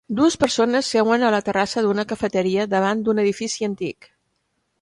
[0.19, 4.13] Dues persones seuen a la terrassa d'una cafeteria davant d'un edifici antic.